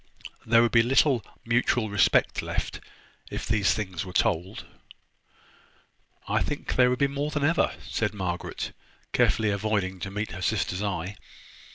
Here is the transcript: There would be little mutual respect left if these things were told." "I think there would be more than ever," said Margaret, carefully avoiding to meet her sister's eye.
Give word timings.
There 0.47 0.63
would 0.63 0.71
be 0.71 0.81
little 0.81 1.23
mutual 1.45 1.91
respect 1.91 2.41
left 2.41 2.79
if 3.29 3.45
these 3.45 3.71
things 3.75 4.03
were 4.03 4.11
told." 4.11 4.65
"I 6.27 6.41
think 6.41 6.75
there 6.75 6.89
would 6.89 6.97
be 6.97 7.05
more 7.05 7.29
than 7.29 7.43
ever," 7.43 7.75
said 7.87 8.11
Margaret, 8.15 8.71
carefully 9.13 9.51
avoiding 9.51 9.99
to 9.99 10.09
meet 10.09 10.31
her 10.31 10.41
sister's 10.41 10.81
eye. 10.81 11.17